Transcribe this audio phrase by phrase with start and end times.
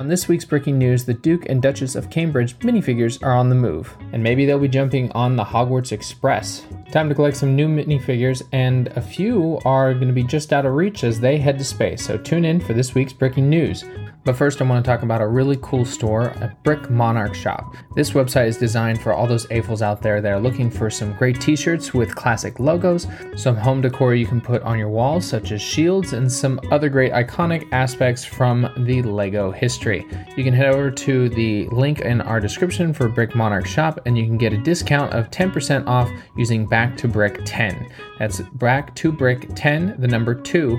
[0.00, 3.54] On this week's bricking news, the Duke and Duchess of Cambridge minifigures are on the
[3.54, 6.64] move, and maybe they'll be jumping on the Hogwarts Express.
[6.90, 10.64] Time to collect some new minifigures, and a few are going to be just out
[10.64, 13.84] of reach as they head to space, so tune in for this week's bricking news.
[14.22, 17.74] But first, I want to talk about a really cool store, a Brick Monarch shop.
[17.96, 21.14] This website is designed for all those AFOLs out there that are looking for some
[21.14, 25.26] great t shirts with classic logos, some home decor you can put on your walls,
[25.26, 30.06] such as shields, and some other great iconic aspects from the LEGO history.
[30.36, 34.18] You can head over to the link in our description for Brick Monarch shop, and
[34.18, 37.90] you can get a discount of 10% off using Back to Brick 10.
[38.18, 40.78] That's Back to Brick 10, the number 2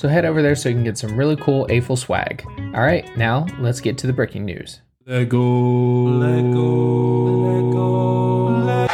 [0.00, 2.42] so head over there so you can get some really cool AFOL swag.
[2.74, 4.80] All right, now let's get to the bricking news.
[5.04, 5.38] Lego.
[5.38, 6.64] Lego.
[8.48, 8.88] Lego.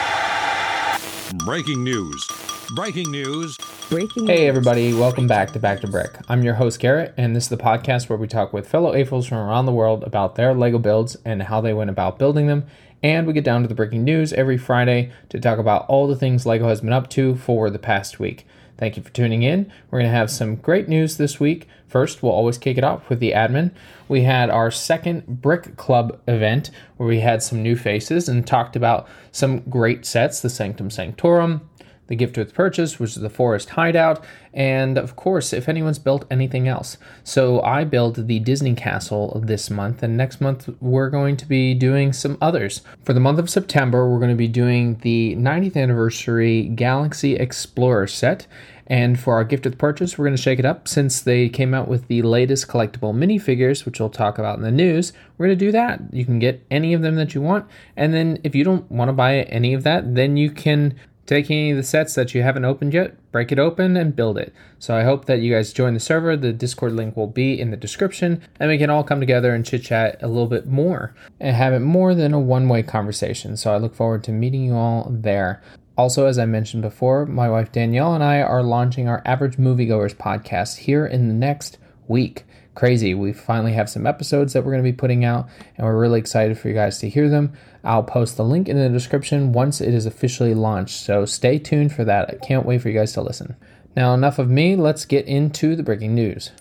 [1.44, 2.26] Bricking news.
[2.74, 3.56] Bricking news.
[3.88, 4.36] Bricking news.
[4.36, 6.18] hey everybody, welcome back to Back to Brick.
[6.28, 9.28] I'm your host Garrett, and this is the podcast where we talk with fellow AFOLs
[9.28, 12.66] from around the world about their Lego builds and how they went about building them.
[13.00, 16.16] And we get down to the bricking news every Friday to talk about all the
[16.16, 18.44] things Lego has been up to for the past week.
[18.78, 19.72] Thank you for tuning in.
[19.90, 21.66] We're going to have some great news this week.
[21.88, 23.70] First, we'll always kick it off with the admin.
[24.06, 28.76] We had our second Brick Club event where we had some new faces and talked
[28.76, 31.68] about some great sets the Sanctum Sanctorum,
[32.08, 36.24] the gift with purchase, which is the forest hideout, and of course, if anyone's built
[36.30, 36.96] anything else.
[37.24, 41.74] So I built the Disney Castle this month, and next month we're going to be
[41.74, 42.82] doing some others.
[43.04, 48.06] For the month of September, we're going to be doing the 90th anniversary Galaxy Explorer
[48.06, 48.46] set.
[48.88, 51.74] And for our gift with purchase, we're going to shake it up since they came
[51.74, 55.12] out with the latest collectible minifigures, which we'll talk about in the news.
[55.36, 56.00] We're going to do that.
[56.12, 57.66] You can get any of them that you want.
[57.96, 60.94] And then if you don't want to buy any of that, then you can
[61.26, 64.38] Take any of the sets that you haven't opened yet, break it open, and build
[64.38, 64.54] it.
[64.78, 66.36] So I hope that you guys join the server.
[66.36, 69.66] The Discord link will be in the description, and we can all come together and
[69.66, 73.56] chit chat a little bit more and have it more than a one way conversation.
[73.56, 75.62] So I look forward to meeting you all there.
[75.98, 80.14] Also, as I mentioned before, my wife Danielle and I are launching our Average Moviegoers
[80.14, 82.44] podcast here in the next week
[82.76, 83.14] crazy.
[83.14, 86.20] We finally have some episodes that we're going to be putting out, and we're really
[86.20, 87.54] excited for you guys to hear them.
[87.82, 91.92] I'll post the link in the description once it is officially launched, so stay tuned
[91.92, 92.30] for that.
[92.30, 93.56] I can't wait for you guys to listen.
[93.96, 96.52] Now, enough of me, let's get into the bricking news.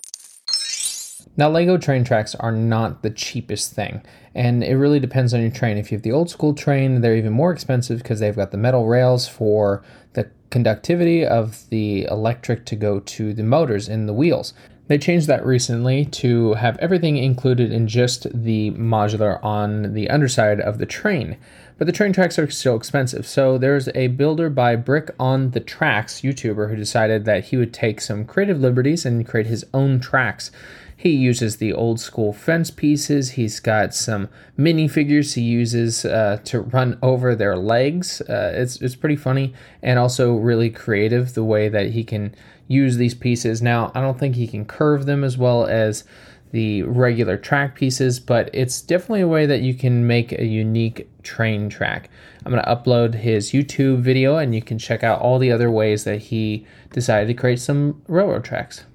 [1.37, 4.01] Now, Lego train tracks are not the cheapest thing,
[4.33, 5.77] and it really depends on your train.
[5.77, 8.57] If you have the old school train, they're even more expensive because they've got the
[8.57, 9.83] metal rails for
[10.13, 14.53] the conductivity of the electric to go to the motors in the wheels.
[14.87, 20.59] They changed that recently to have everything included in just the modular on the underside
[20.59, 21.37] of the train.
[21.77, 23.27] But the train tracks are still expensive.
[23.27, 27.73] So there's a builder by Brick on the Tracks YouTuber who decided that he would
[27.73, 30.51] take some creative liberties and create his own tracks.
[30.95, 33.31] He uses the old school fence pieces.
[33.31, 38.21] He's got some minifigures he uses uh, to run over their legs.
[38.21, 39.53] Uh, it's, it's pretty funny
[39.83, 42.33] and also really creative the way that he can
[42.69, 43.61] use these pieces.
[43.61, 46.05] Now, I don't think he can curve them as well as
[46.55, 51.09] the regular track pieces, but it's definitely a way that you can make a unique
[51.21, 52.09] train track.
[52.45, 55.69] I'm going to upload his YouTube video and you can check out all the other
[55.69, 58.85] ways that he decided to create some railroad tracks.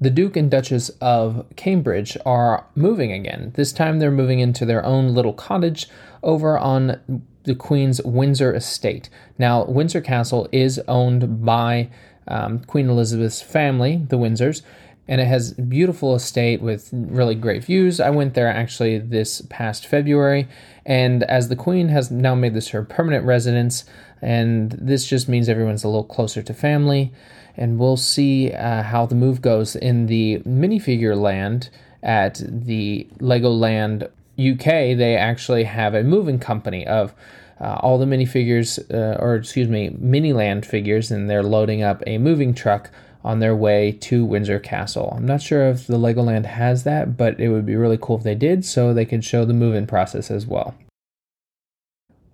[0.00, 3.52] The Duke and Duchess of Cambridge are moving again.
[3.54, 5.88] This time they're moving into their own little cottage
[6.24, 9.08] over on the Queen's Windsor estate.
[9.38, 11.90] Now, Windsor Castle is owned by
[12.26, 14.62] um, Queen Elizabeth's family, the Windsors,
[15.12, 18.00] and it has beautiful estate with really great views.
[18.00, 20.48] I went there actually this past February,
[20.86, 23.84] and as the Queen has now made this her permanent residence,
[24.22, 27.12] and this just means everyone's a little closer to family.
[27.58, 31.68] And we'll see uh, how the move goes in the minifigure land
[32.02, 34.04] at the Legoland
[34.38, 37.12] UK, they actually have a moving company of
[37.60, 42.16] uh, all the minifigures, uh, or excuse me, Miniland figures, and they're loading up a
[42.16, 42.88] moving truck
[43.24, 45.12] on their way to Windsor Castle.
[45.16, 48.22] I'm not sure if the Legoland has that, but it would be really cool if
[48.22, 50.74] they did, so they could show the move-in process as well.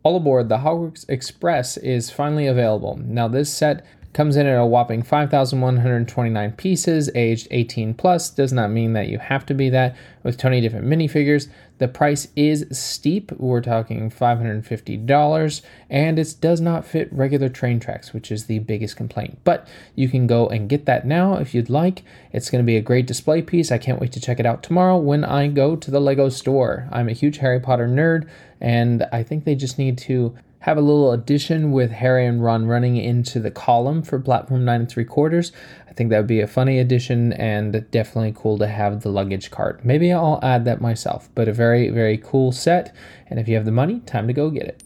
[0.03, 2.99] All aboard, the Hogwarts Express is finally available.
[3.05, 3.85] Now, this set
[4.19, 8.31] Comes in at a whopping 5,129 pieces, aged 18 plus.
[8.31, 9.95] Does not mean that you have to be that
[10.25, 11.47] with 20 different minifigures.
[11.79, 13.31] The price is steep.
[13.31, 18.97] We're talking $550, and it does not fit regular train tracks, which is the biggest
[18.97, 19.39] complaint.
[19.45, 22.03] But you can go and get that now if you'd like.
[22.33, 23.71] It's going to be a great display piece.
[23.71, 26.89] I can't wait to check it out tomorrow when I go to the Lego store.
[26.91, 28.29] I'm a huge Harry Potter nerd,
[28.61, 32.67] and I think they just need to have a little addition with Harry and Ron
[32.67, 35.53] running into the column for platform nine and three quarters.
[35.89, 39.51] I think that would be a funny addition and definitely cool to have the luggage
[39.51, 39.85] cart.
[39.85, 42.95] Maybe I'll add that myself, but a very, very cool set.
[43.29, 44.83] And if you have the money, time to go get it.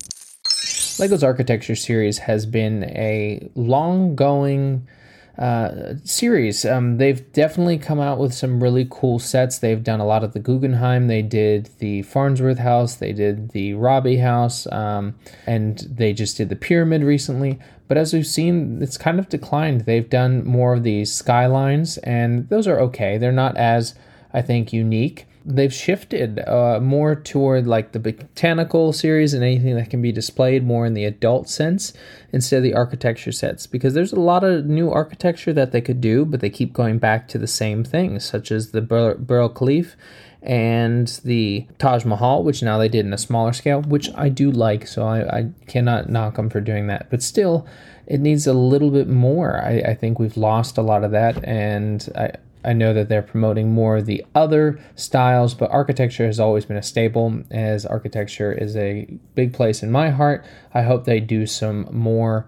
[0.98, 4.86] Lego's Architecture series has been a long going
[5.38, 6.64] uh, series.
[6.64, 9.58] Um, they've definitely come out with some really cool sets.
[9.58, 11.06] They've done a lot of the Guggenheim.
[11.06, 12.96] They did the Farnsworth House.
[12.96, 15.14] They did the Robie House, um,
[15.46, 17.58] and they just did the Pyramid recently.
[17.88, 19.82] But as we've seen, it's kind of declined.
[19.82, 23.19] They've done more of these skylines, and those are okay.
[23.19, 23.94] They're not as
[24.32, 29.90] I think unique they've shifted uh, more toward like the botanical series and anything that
[29.90, 31.92] can be displayed more in the adult sense
[32.32, 36.00] instead of the architecture sets because there's a lot of new architecture that they could
[36.00, 39.54] do but they keep going back to the same things such as the Bur- Burj
[39.54, 39.96] Khalifa
[40.42, 44.50] and the Taj Mahal, which now they did in a smaller scale, which I do
[44.50, 47.08] like, so I, I cannot knock them for doing that.
[47.10, 47.66] But still,
[48.06, 49.62] it needs a little bit more.
[49.62, 52.32] I, I think we've lost a lot of that, and I,
[52.64, 56.76] I know that they're promoting more of the other styles, but architecture has always been
[56.76, 60.44] a staple, as architecture is a big place in my heart.
[60.72, 62.46] I hope they do some more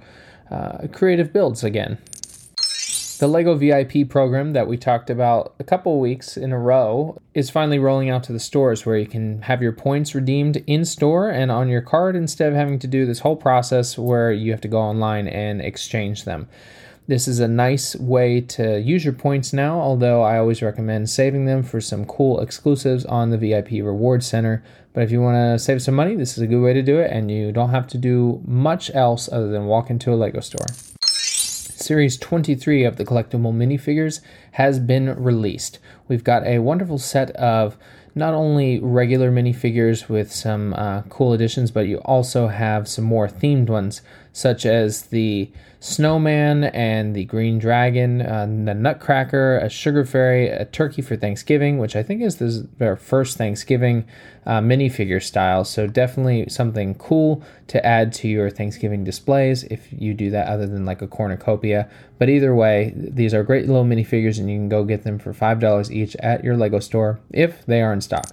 [0.51, 1.99] uh, creative builds again.
[3.19, 7.49] The LEGO VIP program that we talked about a couple weeks in a row is
[7.49, 11.31] finally rolling out to the stores where you can have your points redeemed in store
[11.31, 14.61] and on your card instead of having to do this whole process where you have
[14.63, 16.49] to go online and exchange them.
[17.07, 21.45] This is a nice way to use your points now, although I always recommend saving
[21.45, 24.65] them for some cool exclusives on the VIP Reward Center.
[24.95, 26.99] But if you want to save some money, this is a good way to do
[26.99, 30.41] it, and you don't have to do much else other than walk into a Lego
[30.41, 30.67] store.
[31.03, 34.23] Series 23 of the collectible minifigures
[34.53, 35.81] has been released.
[36.09, 37.77] We've got a wonderful set of
[38.15, 43.29] not only regular minifigures with some uh, cool additions, but you also have some more
[43.29, 44.01] themed ones,
[44.35, 45.49] such as the
[45.79, 51.79] snowman and the green dragon, uh, the nutcracker, a sugar fairy, a turkey for Thanksgiving,
[51.79, 54.05] which I think is this, their first Thanksgiving
[54.45, 55.65] uh, minifigure style.
[55.65, 60.67] So definitely something cool to add to your Thanksgiving displays if you do that other
[60.67, 61.89] than like a cornucopia.
[62.19, 65.33] But either way, these are great little minifigures and you can go get them for
[65.33, 68.27] $5 each at your Lego store if they are in stock.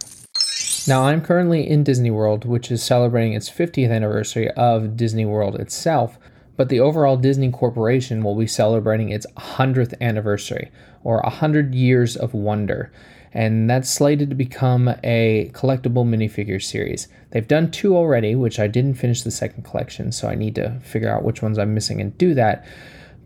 [0.88, 5.56] Now, I'm currently in Disney World, which is celebrating its 50th anniversary of Disney World
[5.56, 6.18] itself
[6.62, 10.70] but the overall Disney Corporation will be celebrating its 100th anniversary,
[11.04, 12.92] or 100 years of wonder,
[13.34, 17.08] and that's slated to become a collectible minifigure series.
[17.32, 20.80] They've done two already, which I didn't finish the second collection, so I need to
[20.82, 22.64] figure out which ones I'm missing and do that.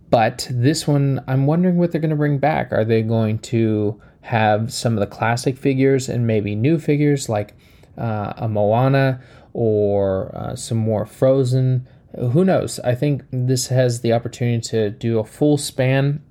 [0.09, 2.71] But this one, I'm wondering what they're going to bring back.
[2.71, 7.53] Are they going to have some of the classic figures and maybe new figures like
[7.97, 9.21] uh, a Moana
[9.53, 11.87] or uh, some more Frozen?
[12.17, 12.79] who knows?
[12.79, 16.23] I think this has the opportunity to do a full span.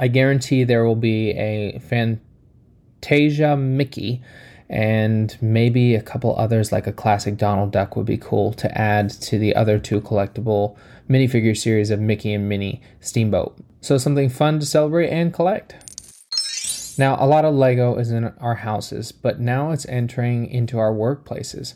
[0.00, 4.22] I guarantee there will be a Fantasia Mickey
[4.70, 9.08] and maybe a couple others like a classic Donald Duck would be cool to add
[9.10, 10.76] to the other two collectible
[11.08, 13.56] minifigure series of Mickey and Minnie Steamboat.
[13.80, 15.87] So something fun to celebrate and collect.
[16.98, 20.92] Now, a lot of Lego is in our houses, but now it's entering into our
[20.92, 21.74] workplaces.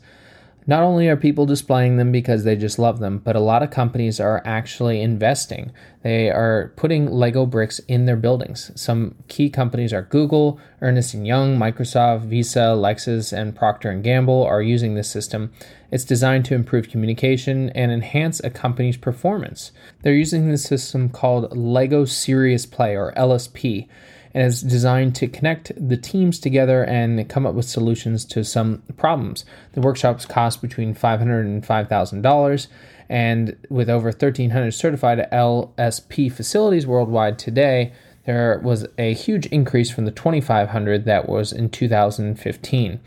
[0.64, 3.70] Not only are people displaying them because they just love them, but a lot of
[3.70, 5.72] companies are actually investing.
[6.02, 8.70] They are putting Lego bricks in their buildings.
[8.76, 14.44] Some key companies are Google, Ernst & Young, Microsoft, Visa, Lexus, and Procter & Gamble
[14.44, 15.52] are using this system.
[15.90, 19.72] It's designed to improve communication and enhance a company's performance.
[20.02, 23.88] They're using this system called Lego Serious Play or LSP
[24.34, 28.82] and is designed to connect the teams together and come up with solutions to some
[28.96, 29.44] problems.
[29.72, 32.66] The workshops cost between $500 and $5,000,
[33.08, 37.92] and with over 1,300 certified LSP facilities worldwide today,
[38.24, 43.00] there was a huge increase from the 2,500 that was in 2015.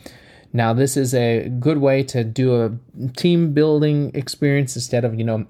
[0.54, 2.72] Now, this is a good way to do a
[3.18, 5.46] team building experience instead of, you know,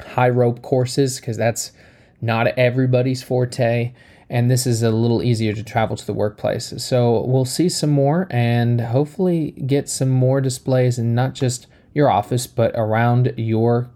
[0.00, 1.72] high rope courses because that's
[2.20, 3.92] not everybody's forte
[4.30, 6.74] and this is a little easier to travel to the workplace.
[6.82, 12.10] So we'll see some more and hopefully get some more displays in not just your
[12.10, 13.90] office, but around your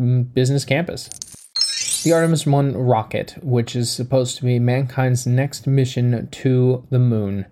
[0.00, 1.10] mm, business campus.
[2.02, 7.46] The Artemis 1 rocket, which is supposed to be mankind's next mission to the moon,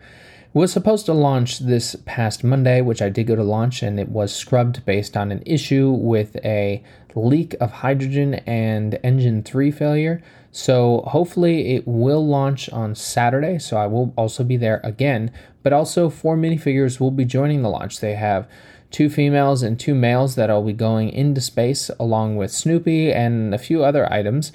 [0.52, 4.09] was supposed to launch this past Monday, which I did go to launch, and it
[4.09, 6.85] was scrubbed based on an issue with a
[7.16, 10.23] leak of hydrogen and engine 3 failure.
[10.57, 13.59] So hopefully it will launch on Saturday.
[13.59, 15.33] So I will also be there again.
[15.65, 17.99] But also four minifigures will be joining the launch.
[17.99, 18.49] They have
[18.93, 23.59] two females and two males that'll be going into space along with Snoopy and a
[23.59, 24.53] few other items.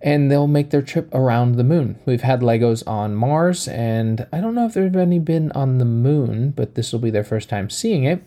[0.00, 1.98] And they'll make their trip around the moon.
[2.06, 5.84] We've had Legos on Mars, and I don't know if there's any been on the
[5.84, 8.22] moon, but this will be their first time seeing it.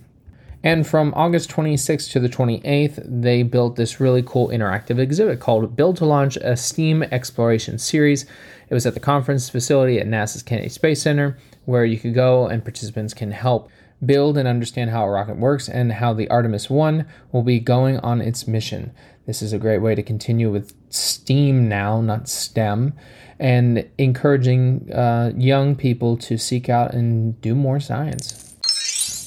[0.63, 5.75] And from August 26th to the 28th, they built this really cool interactive exhibit called
[5.75, 8.25] Build to Launch, a STEAM exploration series.
[8.69, 12.47] It was at the conference facility at NASA's Kennedy Space Center, where you could go
[12.47, 13.69] and participants can help
[14.05, 17.99] build and understand how a rocket works and how the Artemis 1 will be going
[17.99, 18.91] on its mission.
[19.25, 22.93] This is a great way to continue with STEAM now, not STEM,
[23.39, 28.46] and encouraging uh, young people to seek out and do more science.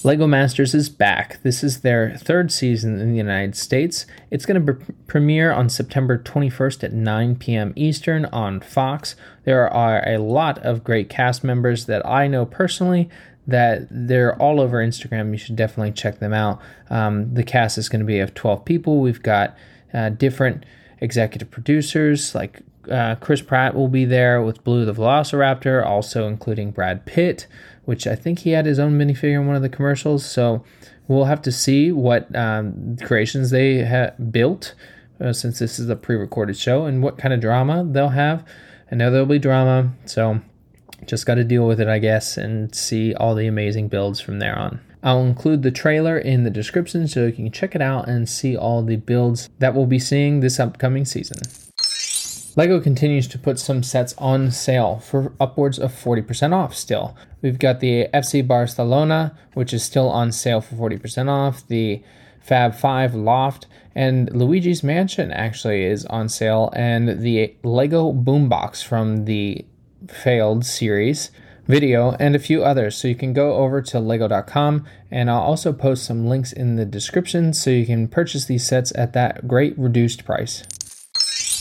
[0.03, 1.43] Lego Masters is back.
[1.43, 4.07] This is their third season in the United States.
[4.31, 7.75] It's going to be- premiere on September 21st at 9 p.m.
[7.77, 9.15] Eastern on Fox.
[9.45, 13.11] There are a lot of great cast members that I know personally
[13.47, 15.33] that they're all over Instagram.
[15.33, 16.63] You should definitely check them out.
[16.89, 19.01] Um, the cast is going to be of 12 people.
[19.01, 19.55] We've got
[19.93, 20.65] uh, different
[21.03, 26.71] executive producers like uh, Chris Pratt will be there with Blue the Velociraptor, also including
[26.71, 27.47] Brad Pitt
[27.91, 30.25] which I think he had his own minifigure in one of the commercials.
[30.25, 30.63] So
[31.09, 34.77] we'll have to see what um, creations they built
[35.21, 38.47] uh, since this is a pre recorded show and what kind of drama they'll have.
[38.93, 40.41] I know there'll be drama, so
[41.05, 44.39] just got to deal with it, I guess, and see all the amazing builds from
[44.39, 44.81] there on.
[45.03, 48.57] I'll include the trailer in the description so you can check it out and see
[48.57, 51.39] all the builds that we'll be seeing this upcoming season.
[52.57, 57.17] LEGO continues to put some sets on sale for upwards of 40% off still.
[57.43, 62.03] We've got the FC Barcelona, which is still on sale for 40% off, the
[62.41, 69.25] Fab 5 Loft, and Luigi's Mansion actually is on sale, and the LEGO Boombox from
[69.27, 69.65] the
[70.09, 71.31] failed series
[71.67, 72.97] video, and a few others.
[72.97, 76.85] So you can go over to lego.com and I'll also post some links in the
[76.85, 80.65] description so you can purchase these sets at that great reduced price.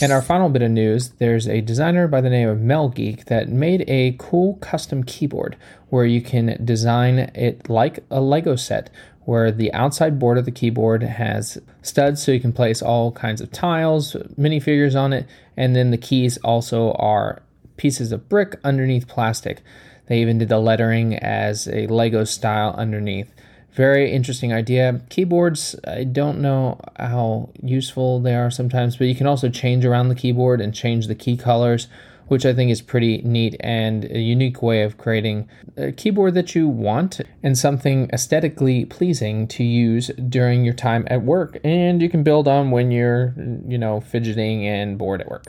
[0.02, 3.50] And our final bit of news there's a designer by the name of MelGeek that
[3.50, 5.56] made a cool custom keyboard
[5.90, 8.88] where you can design it like a Lego set,
[9.26, 13.42] where the outside board of the keyboard has studs so you can place all kinds
[13.42, 17.42] of tiles, minifigures on it, and then the keys also are
[17.76, 19.60] pieces of brick underneath plastic.
[20.06, 23.30] They even did the lettering as a Lego style underneath.
[23.72, 25.00] Very interesting idea.
[25.10, 30.08] Keyboards, I don't know how useful they are sometimes, but you can also change around
[30.08, 31.86] the keyboard and change the key colors,
[32.26, 36.54] which I think is pretty neat and a unique way of creating a keyboard that
[36.54, 41.58] you want and something aesthetically pleasing to use during your time at work.
[41.62, 43.34] And you can build on when you're,
[43.66, 45.44] you know, fidgeting and bored at work.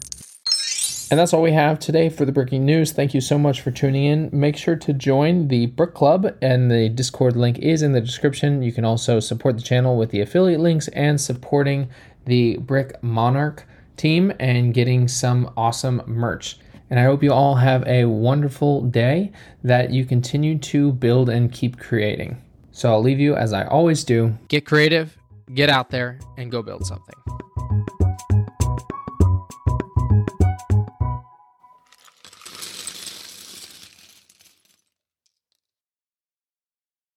[1.12, 2.94] And that's all we have today for the Bricking News.
[2.94, 4.30] Thank you so much for tuning in.
[4.32, 8.64] Make sure to join the Brick Club, and the Discord link is in the description.
[8.64, 11.90] You can also support the channel with the affiliate links and supporting
[12.24, 16.58] the Brick Monarch team and getting some awesome merch.
[16.90, 19.34] And I hope you all have a wonderful day
[19.66, 22.42] that you continue to build and keep creating.
[22.72, 25.18] So I'll leave you as I always do get creative,
[25.54, 27.16] get out there, and go build something.